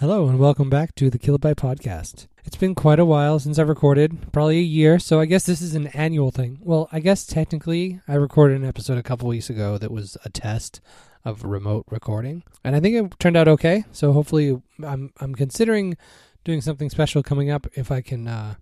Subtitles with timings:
[0.00, 2.26] Hello, and welcome back to the Kilobyte Podcast.
[2.46, 5.60] It's been quite a while since I've recorded, probably a year, so I guess this
[5.60, 6.58] is an annual thing.
[6.62, 10.30] Well, I guess technically I recorded an episode a couple weeks ago that was a
[10.30, 10.80] test
[11.22, 13.84] of remote recording, and I think it turned out okay.
[13.92, 15.98] So hopefully, I'm I'm considering
[16.44, 18.54] doing something special coming up if I can uh,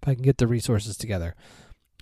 [0.00, 1.34] if I can get the resources together.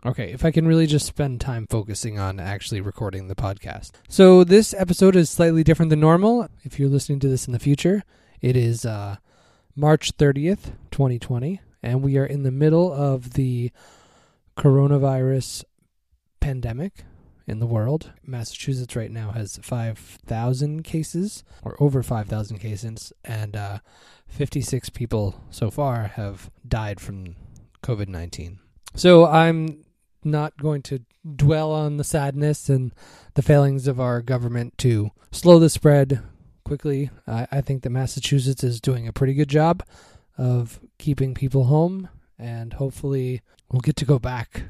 [0.05, 3.91] Okay, if I can really just spend time focusing on actually recording the podcast.
[4.09, 6.47] So this episode is slightly different than normal.
[6.63, 8.05] If you're listening to this in the future,
[8.47, 9.17] it is uh,
[9.75, 13.73] March 30th, 2020, and we are in the middle of the
[14.57, 15.65] coronavirus
[16.39, 17.03] pandemic
[17.49, 18.13] in the world.
[18.25, 23.81] Massachusetts right now has 5,000 cases, or over 5,000 cases, and uh,
[24.29, 27.35] 56 people so far have died from
[27.83, 28.61] COVID 19.
[28.95, 29.85] So I'm
[30.23, 31.01] not going to
[31.35, 32.95] dwell on the sadness and
[33.35, 36.23] the failings of our government to slow the spread
[36.67, 37.11] quickly.
[37.29, 39.85] I, I think that Massachusetts is doing a pretty good job
[40.37, 42.09] of keeping people home,
[42.39, 44.65] and hopefully we'll get to go back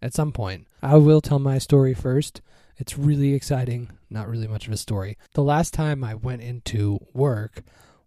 [0.00, 0.68] at some point.
[0.80, 2.42] I will tell my story first.
[2.76, 5.18] It's really exciting, not really much of a story.
[5.34, 7.62] The last time I went into work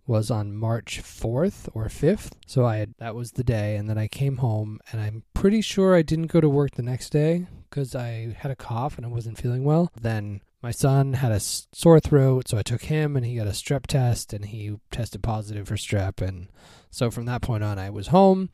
[0.07, 2.31] was on March 4th or 5th.
[2.47, 5.61] So I had, that was the day and then I came home and I'm pretty
[5.61, 9.05] sure I didn't go to work the next day cuz I had a cough and
[9.05, 9.91] I wasn't feeling well.
[9.99, 13.51] Then my son had a sore throat, so I took him and he got a
[13.51, 16.47] strep test and he tested positive for strep and
[16.89, 18.49] so from that point on I was home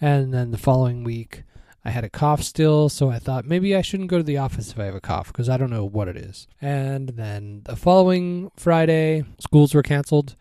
[0.00, 1.44] and then the following week
[1.84, 4.72] I had a cough still, so I thought maybe I shouldn't go to the office
[4.72, 6.48] if I have a cough because I don't know what it is.
[6.60, 10.34] And then the following Friday, schools were canceled,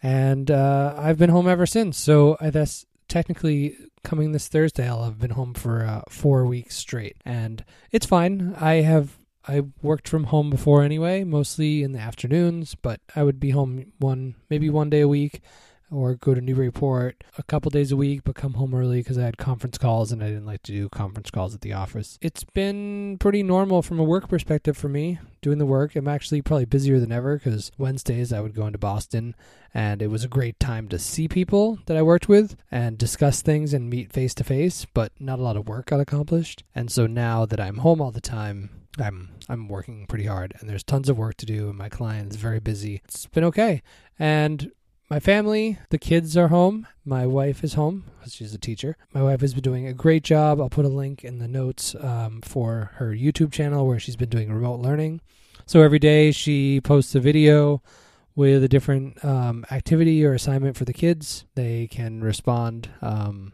[0.00, 1.98] and uh, I've been home ever since.
[1.98, 6.76] So I guess technically coming this Thursday, I'll have been home for uh, four weeks
[6.76, 8.56] straight, and it's fine.
[8.60, 13.40] I have I worked from home before anyway, mostly in the afternoons, but I would
[13.40, 15.40] be home one maybe one day a week
[15.90, 19.24] or go to Newburyport a couple days a week, but come home early because I
[19.24, 22.18] had conference calls and I didn't like to do conference calls at the office.
[22.22, 25.94] It's been pretty normal from a work perspective for me doing the work.
[25.94, 29.34] I'm actually probably busier than ever because Wednesdays I would go into Boston
[29.74, 33.42] and it was a great time to see people that I worked with and discuss
[33.42, 36.62] things and meet face to face, but not a lot of work got accomplished.
[36.74, 40.68] And so now that I'm home all the time, I'm I'm working pretty hard and
[40.68, 43.02] there's tons of work to do and my client is very busy.
[43.04, 43.82] It's been okay.
[44.18, 44.70] And
[45.12, 46.86] my family, the kids are home.
[47.04, 48.96] My wife is home she's a teacher.
[49.12, 50.58] My wife has been doing a great job.
[50.58, 54.30] I'll put a link in the notes um, for her YouTube channel where she's been
[54.30, 55.20] doing remote learning.
[55.66, 57.82] So every day she posts a video
[58.34, 61.44] with a different um, activity or assignment for the kids.
[61.56, 63.52] They can respond um,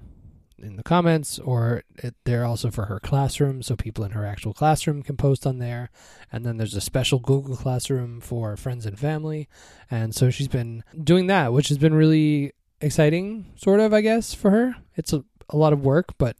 [0.60, 4.52] in the comments, or it, they're also for her classroom, so people in her actual
[4.52, 5.90] classroom can post on there.
[6.32, 9.48] And then there's a special Google Classroom for friends and family.
[9.90, 14.34] And so she's been doing that, which has been really exciting, sort of, I guess,
[14.34, 14.76] for her.
[14.96, 16.36] It's a, a lot of work, but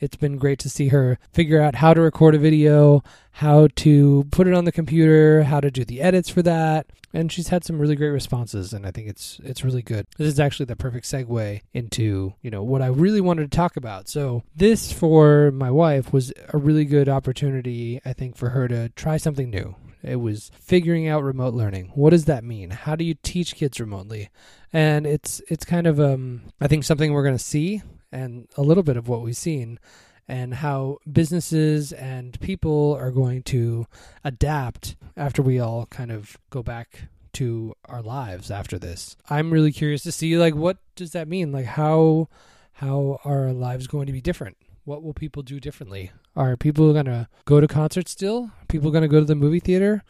[0.00, 4.24] it's been great to see her figure out how to record a video, how to
[4.30, 7.64] put it on the computer, how to do the edits for that, and she's had
[7.64, 10.06] some really great responses and I think it's it's really good.
[10.18, 13.76] This is actually the perfect segue into, you know, what I really wanted to talk
[13.76, 14.08] about.
[14.08, 18.88] So, this for my wife was a really good opportunity I think for her to
[18.90, 19.76] try something new.
[20.02, 21.92] It was figuring out remote learning.
[21.94, 22.70] What does that mean?
[22.70, 24.28] How do you teach kids remotely?
[24.72, 27.82] And it's it's kind of um I think something we're going to see
[28.14, 29.78] and a little bit of what we've seen
[30.26, 33.86] and how businesses and people are going to
[34.22, 39.16] adapt after we all kind of go back to our lives after this.
[39.28, 41.52] I'm really curious to see like what does that mean?
[41.52, 42.28] Like how
[42.74, 44.56] how are our lives going to be different?
[44.84, 46.12] What will people do differently?
[46.36, 48.50] Are people going to go to concerts still?
[48.60, 50.02] Are people going to go to the movie theater?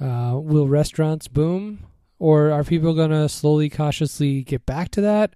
[0.00, 1.86] Uh, will restaurants boom?
[2.18, 5.34] Or are people going to slowly, cautiously get back to that?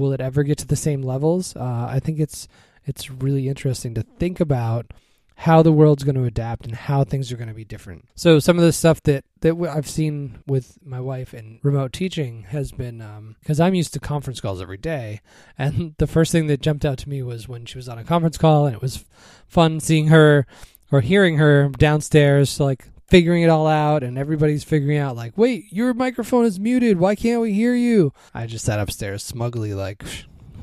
[0.00, 1.54] Will it ever get to the same levels?
[1.54, 2.48] Uh, I think it's
[2.86, 4.92] it's really interesting to think about
[5.36, 8.06] how the world's going to adapt and how things are going to be different.
[8.14, 12.44] So some of the stuff that that I've seen with my wife in remote teaching
[12.48, 12.98] has been
[13.40, 15.20] because um, I'm used to conference calls every day,
[15.58, 18.04] and the first thing that jumped out to me was when she was on a
[18.04, 19.04] conference call, and it was
[19.46, 20.46] fun seeing her
[20.90, 25.64] or hearing her downstairs, like figuring it all out and everybody's figuring out like wait
[25.70, 30.04] your microphone is muted why can't we hear you i just sat upstairs smugly like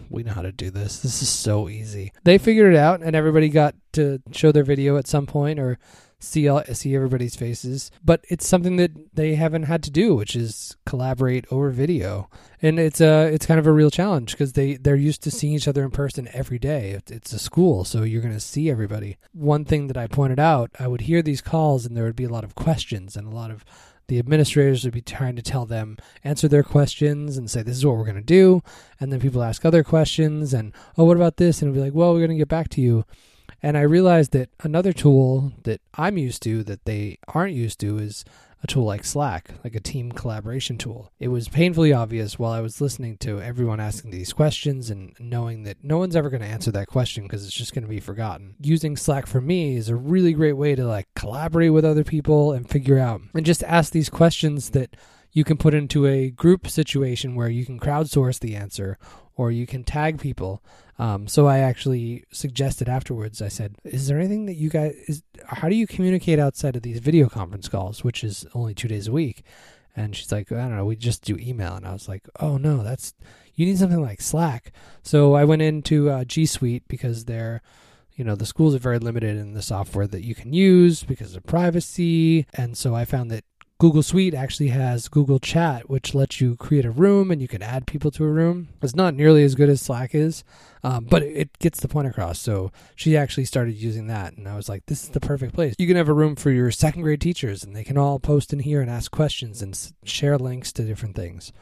[0.09, 0.99] we know how to do this.
[0.99, 2.11] This is so easy.
[2.23, 5.77] They figured it out, and everybody got to show their video at some point or
[6.19, 7.91] see all, see everybody's faces.
[8.03, 12.29] But it's something that they haven't had to do, which is collaborate over video,
[12.61, 15.53] and it's a it's kind of a real challenge because they they're used to seeing
[15.53, 16.99] each other in person every day.
[17.07, 19.17] It's a school, so you're going to see everybody.
[19.33, 22.23] One thing that I pointed out, I would hear these calls, and there would be
[22.23, 23.63] a lot of questions and a lot of
[24.07, 27.85] the administrators would be trying to tell them answer their questions and say this is
[27.85, 28.61] what we're going to do
[28.99, 32.13] and then people ask other questions and oh what about this and be like well
[32.13, 33.03] we're going to get back to you
[33.61, 37.97] and i realized that another tool that i'm used to that they aren't used to
[37.97, 38.23] is
[38.63, 41.11] a tool like Slack, like a team collaboration tool.
[41.19, 45.63] It was painfully obvious while I was listening to everyone asking these questions and knowing
[45.63, 47.99] that no one's ever going to answer that question because it's just going to be
[47.99, 48.55] forgotten.
[48.59, 52.51] Using Slack for me is a really great way to like collaborate with other people
[52.51, 54.95] and figure out and just ask these questions that
[55.37, 58.97] you can put into a group situation where you can crowdsource the answer
[59.35, 60.63] or you can tag people.
[60.97, 63.39] Um, so I actually suggested afterwards.
[63.39, 64.95] I said, "Is there anything that you guys?
[65.05, 68.87] Is, how do you communicate outside of these video conference calls, which is only two
[68.87, 69.43] days a week?"
[69.95, 70.85] And she's like, "I don't know.
[70.85, 73.13] We just do email." And I was like, "Oh no, that's
[73.53, 74.71] you need something like Slack."
[75.03, 77.61] So I went into uh, G Suite because they're
[78.15, 81.35] you know the schools are very limited in the software that you can use because
[81.35, 83.43] of privacy and so i found that
[83.79, 87.61] Google Suite actually has Google Chat, which lets you create a room and you can
[87.61, 88.69] add people to a room.
[88.81, 90.43] It's not nearly as good as Slack is,
[90.83, 92.39] um, but it gets the point across.
[92.39, 95.75] So she actually started using that, and I was like, this is the perfect place.
[95.77, 98.51] You can have a room for your second grade teachers, and they can all post
[98.51, 101.53] in here and ask questions and share links to different things.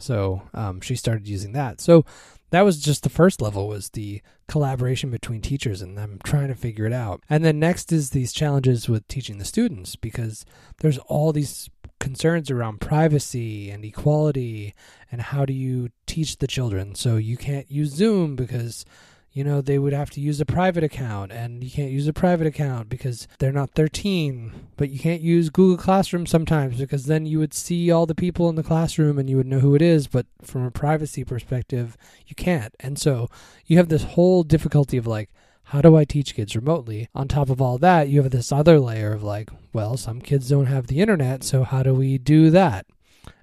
[0.00, 1.80] So um, she started using that.
[1.80, 2.04] So
[2.50, 6.54] that was just the first level was the collaboration between teachers and them trying to
[6.54, 7.22] figure it out.
[7.28, 10.44] And then next is these challenges with teaching the students because
[10.78, 11.70] there's all these
[12.00, 14.74] concerns around privacy and equality
[15.12, 16.94] and how do you teach the children.
[16.94, 18.84] So you can't use Zoom because
[19.32, 22.12] you know, they would have to use a private account, and you can't use a
[22.12, 24.52] private account because they're not 13.
[24.76, 28.48] But you can't use Google Classroom sometimes because then you would see all the people
[28.48, 30.08] in the classroom and you would know who it is.
[30.08, 31.96] But from a privacy perspective,
[32.26, 32.74] you can't.
[32.80, 33.28] And so
[33.66, 35.30] you have this whole difficulty of like,
[35.70, 37.08] how do I teach kids remotely?
[37.14, 40.48] On top of all that, you have this other layer of like, well, some kids
[40.48, 42.86] don't have the internet, so how do we do that?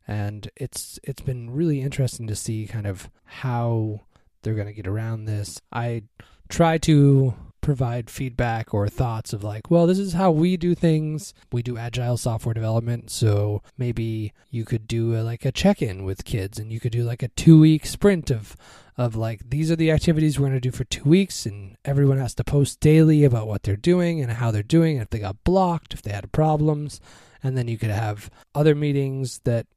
[0.05, 4.01] And it's it's been really interesting to see kind of how
[4.47, 5.59] they're going to get around this.
[5.73, 6.03] I
[6.47, 11.33] try to provide feedback or thoughts of like, well, this is how we do things.
[11.51, 16.23] We do agile software development, so maybe you could do a, like a check-in with
[16.23, 18.55] kids and you could do like a 2-week sprint of
[18.95, 22.17] of like these are the activities we're going to do for 2 weeks and everyone
[22.17, 25.43] has to post daily about what they're doing and how they're doing, if they got
[25.43, 27.01] blocked, if they had problems,
[27.43, 29.67] and then you could have other meetings that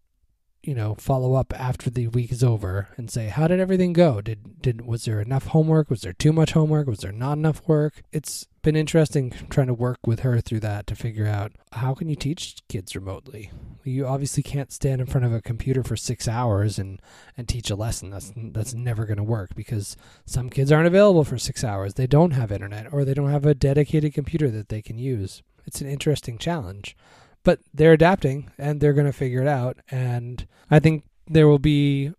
[0.62, 4.20] you know follow up after the week is over and say how did everything go?
[4.20, 5.90] Did did was there enough homework?
[5.90, 6.86] Was there too much homework?
[6.86, 8.02] Was there not enough work?
[8.12, 12.08] It's been interesting trying to work with her through that to figure out how can
[12.10, 13.50] you teach kids remotely?
[13.84, 17.00] You obviously can't stand in front of a computer for 6 hours and
[17.36, 18.10] and teach a lesson.
[18.10, 19.96] That's that's never going to work because
[20.26, 21.94] some kids aren't available for 6 hours.
[21.94, 25.42] They don't have internet or they don't have a dedicated computer that they can use.
[25.66, 26.96] It's an interesting challenge
[27.42, 29.78] but they're adapting and they're going to figure it out.
[29.90, 32.12] And I think there will be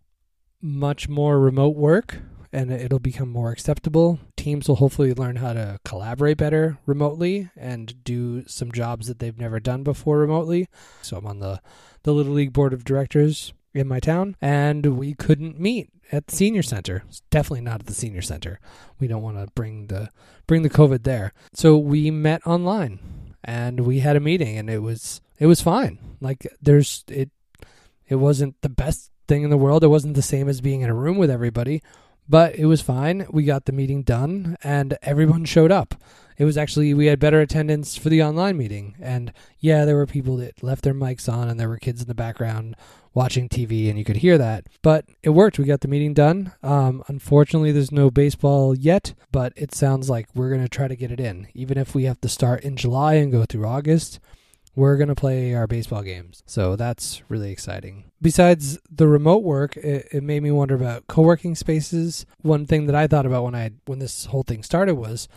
[0.62, 2.19] much more remote work
[2.53, 4.19] and it'll become more acceptable.
[4.35, 9.38] Teams will hopefully learn how to collaborate better remotely and do some jobs that they've
[9.38, 10.68] never done before remotely.
[11.01, 11.62] So I'm on the,
[12.03, 16.35] the Little League board of directors in my town and we couldn't meet at the
[16.35, 17.03] senior center.
[17.29, 18.59] Definitely not at the senior center.
[19.00, 20.09] We don't want to bring the
[20.45, 21.31] bring the COVID there.
[21.53, 23.00] So we met online
[23.43, 25.97] and we had a meeting and it was it was fine.
[26.19, 27.29] Like there's it
[28.07, 29.83] it wasn't the best thing in the world.
[29.83, 31.81] It wasn't the same as being in a room with everybody,
[32.27, 33.25] but it was fine.
[33.29, 35.95] We got the meeting done and everyone showed up.
[36.41, 38.95] It was actually we had better attendance for the online meeting.
[39.00, 42.07] And yeah, there were people that left their mics on and there were kids in
[42.07, 42.75] the background
[43.13, 44.65] watching TV and you could hear that.
[44.81, 45.60] But it worked.
[45.60, 46.51] We got the meeting done.
[46.63, 50.95] Um, unfortunately, there's no baseball yet, but it sounds like we're going to try to
[50.95, 51.48] get it in.
[51.53, 54.19] Even if we have to start in July and go through August,
[54.75, 56.41] we're going to play our baseball games.
[56.48, 58.05] So that's really exciting.
[58.19, 62.25] Besides the remote work, it, it made me wonder about co-working spaces.
[62.41, 65.27] One thing that I thought about when I when this whole thing started was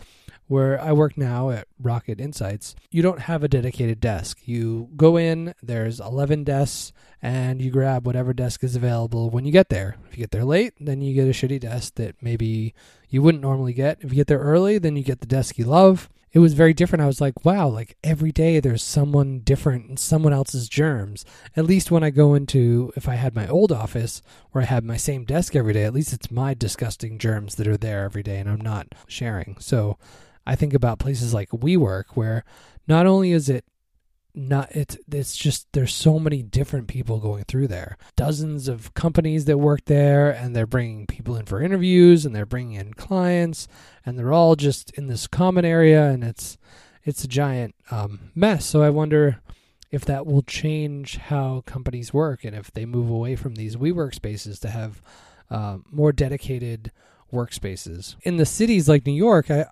[0.47, 4.39] where I work now at Rocket Insights, you don't have a dedicated desk.
[4.45, 9.51] You go in, there's 11 desks, and you grab whatever desk is available when you
[9.51, 9.97] get there.
[10.07, 12.73] If you get there late, then you get a shitty desk that maybe
[13.09, 13.97] you wouldn't normally get.
[14.01, 16.09] If you get there early, then you get the desk you love.
[16.31, 17.01] It was very different.
[17.01, 21.23] I was like, wow, like every day there's someone different and someone else's germs.
[21.55, 24.21] At least when I go into, if I had my old office
[24.51, 27.69] where I had my same desk every day, at least it's my disgusting germs that
[27.69, 29.55] are there every day and I'm not sharing.
[29.59, 29.97] So,
[30.45, 32.43] I think about places like WeWork where
[32.87, 33.65] not only is it
[34.37, 39.45] not it's it's just there's so many different people going through there dozens of companies
[39.45, 43.65] that work there and they're bringing people in for interviews and they're bringing in clients
[44.05, 46.57] and they're all just in this common area and it's
[47.05, 49.39] it's a giant um, mess so i wonder
[49.95, 54.13] if that will change how companies work and if they move away from these WeWork
[54.13, 55.01] spaces to have
[55.49, 56.91] uh, more dedicated
[57.31, 58.15] workspaces.
[58.23, 59.67] In the cities like New York, I,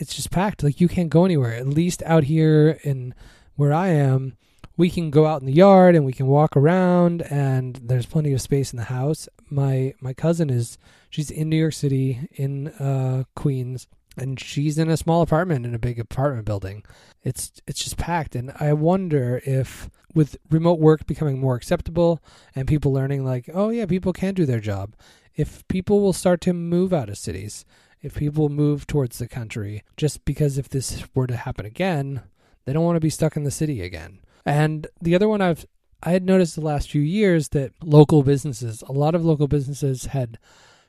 [0.00, 0.62] it's just packed.
[0.62, 1.54] Like you can't go anywhere.
[1.54, 3.14] At least out here in
[3.56, 4.36] where I am,
[4.76, 8.32] we can go out in the yard and we can walk around and there's plenty
[8.32, 9.28] of space in the house.
[9.50, 10.78] My my cousin is
[11.10, 15.74] she's in New York City in uh, Queens and she's in a small apartment in
[15.74, 16.82] a big apartment building.
[17.22, 22.22] It's it's just packed and I wonder if with remote work becoming more acceptable
[22.56, 24.94] and people learning like, oh yeah, people can do their job.
[25.36, 27.64] If people will start to move out of cities,
[28.02, 32.22] if people move towards the country, just because if this were to happen again,
[32.64, 34.20] they don't want to be stuck in the city again.
[34.46, 35.66] And the other one I've
[36.02, 40.06] I had noticed the last few years that local businesses, a lot of local businesses
[40.06, 40.38] had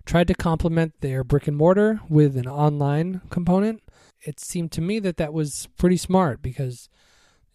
[0.06, 3.84] tried to complement their brick and mortar with an online component.
[4.22, 6.88] It seemed to me that that was pretty smart because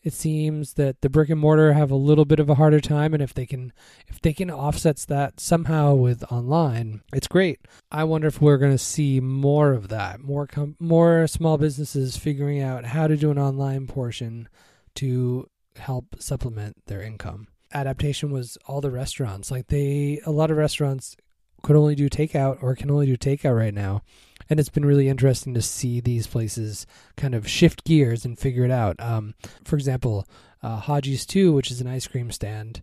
[0.07, 3.13] it seems that the brick and mortar have a little bit of a harder time
[3.13, 3.73] and if they can
[4.07, 7.59] if they can offsets that somehow with online it's great.
[7.91, 12.17] I wonder if we're going to see more of that more com- more small businesses
[12.17, 14.49] figuring out how to do an online portion
[14.95, 17.49] to help supplement their income.
[17.75, 19.51] Adaptation was all the restaurants.
[19.51, 21.17] Like they a lot of restaurants
[21.65, 24.03] could only do takeout or can only do takeout right now
[24.49, 26.87] and it's been really interesting to see these places
[27.17, 28.97] kind of shift gears and figure it out.
[29.01, 29.35] Um,
[29.65, 30.27] for example,
[30.63, 32.83] uh, Hodgie's 2, which is an ice cream stand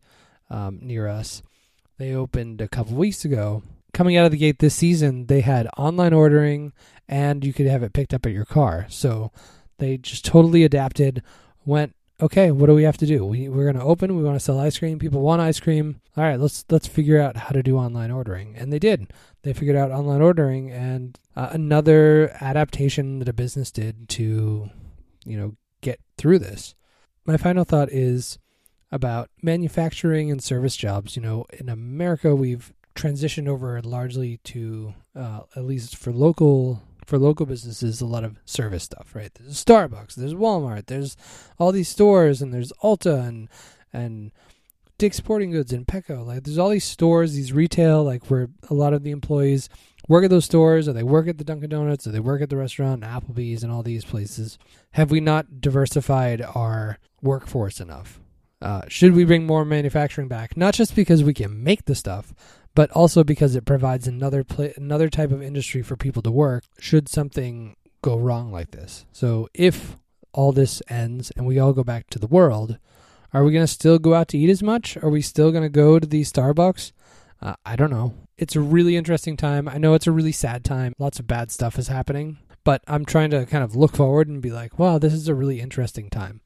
[0.49, 1.41] um, near us,
[1.97, 3.63] they opened a couple weeks ago.
[3.93, 6.73] Coming out of the gate this season, they had online ordering
[7.07, 8.87] and you could have it picked up at your car.
[8.89, 9.31] So
[9.77, 11.21] they just totally adapted,
[11.65, 13.25] went okay, what do we have to do?
[13.25, 14.15] We we're going to open.
[14.15, 14.99] We want to sell ice cream.
[14.99, 16.01] People want ice cream.
[16.15, 19.11] All right, let's let's figure out how to do online ordering, and they did.
[19.43, 24.69] They figured out online ordering, and uh, another adaptation that a business did to,
[25.25, 26.75] you know, get through this.
[27.25, 28.37] My final thought is
[28.91, 31.15] about manufacturing and service jobs.
[31.15, 37.17] You know, in America, we've transitioned over largely to, uh, at least for local for
[37.17, 39.33] local businesses a lot of service stuff, right?
[39.33, 41.17] There's Starbucks, there's Walmart, there's
[41.59, 43.49] all these stores, and there's Ulta and
[43.91, 44.31] and
[44.97, 46.25] Dick's Sporting Goods and Petco.
[46.25, 49.69] Like there's all these stores, these retail, like where a lot of the employees
[50.07, 52.49] work at those stores, or they work at the Dunkin' Donuts, or they work at
[52.49, 54.57] the restaurant, and Applebee's, and all these places.
[54.91, 58.19] Have we not diversified our workforce enough?
[58.61, 60.55] Uh, should we bring more manufacturing back?
[60.55, 62.33] Not just because we can make the stuff,
[62.75, 64.45] but also because it provides another
[64.77, 69.05] another type of industry for people to work should something go wrong like this.
[69.11, 69.97] So if
[70.33, 72.77] all this ends and we all go back to the world,
[73.33, 74.97] are we going to still go out to eat as much?
[74.97, 76.91] Are we still going to go to these Starbucks?
[77.41, 78.13] Uh, I don't know.
[78.37, 79.67] It's a really interesting time.
[79.67, 80.93] I know it's a really sad time.
[80.97, 84.41] Lots of bad stuff is happening, but I'm trying to kind of look forward and
[84.41, 86.41] be like, wow, this is a really interesting time.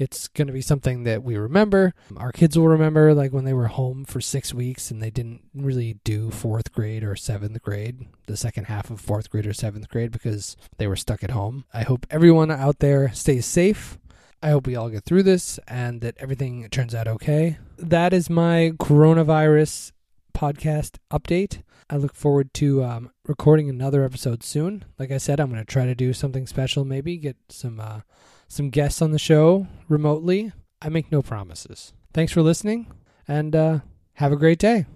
[0.00, 1.92] It's going to be something that we remember.
[2.16, 5.42] Our kids will remember, like when they were home for six weeks and they didn't
[5.54, 9.90] really do fourth grade or seventh grade, the second half of fourth grade or seventh
[9.90, 11.66] grade, because they were stuck at home.
[11.74, 13.98] I hope everyone out there stays safe.
[14.42, 17.58] I hope we all get through this and that everything turns out okay.
[17.76, 19.92] That is my coronavirus
[20.32, 21.62] podcast update.
[21.90, 24.86] I look forward to um, recording another episode soon.
[24.98, 28.00] Like I said, I'm going to try to do something special, maybe get some uh,
[28.50, 30.52] some guests on the show remotely.
[30.82, 31.92] I make no promises.
[32.12, 32.88] Thanks for listening
[33.28, 33.78] and uh,
[34.14, 34.86] have a great day.